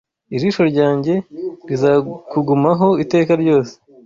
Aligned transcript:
ijisho 0.35 0.61
ryanjye 0.71 1.13
rizakugumaho 1.69 2.87
iteka 3.03 3.31
ryose 3.41 3.73